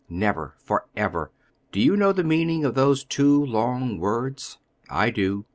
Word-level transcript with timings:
Never! 0.09 0.55
Forever! 0.57 1.29
do 1.71 1.79
you 1.79 1.95
know 1.95 2.11
the 2.11 2.23
meaning 2.23 2.65
of 2.65 2.73
those 2.73 3.03
two 3.03 3.45
long 3.45 3.99
words? 3.99 4.57
I 4.89 5.11
do. 5.11 5.45